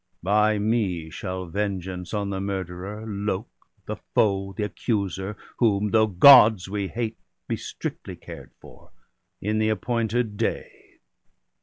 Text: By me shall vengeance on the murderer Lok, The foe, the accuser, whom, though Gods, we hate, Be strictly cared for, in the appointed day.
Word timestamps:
By 0.23 0.57
me 0.57 1.11
shall 1.11 1.45
vengeance 1.45 2.11
on 2.11 2.31
the 2.31 2.41
murderer 2.41 3.05
Lok, 3.05 3.45
The 3.85 3.97
foe, 4.15 4.51
the 4.57 4.63
accuser, 4.63 5.37
whom, 5.59 5.91
though 5.91 6.07
Gods, 6.07 6.67
we 6.67 6.87
hate, 6.87 7.19
Be 7.47 7.55
strictly 7.55 8.15
cared 8.15 8.49
for, 8.59 8.89
in 9.41 9.59
the 9.59 9.69
appointed 9.69 10.37
day. 10.37 10.89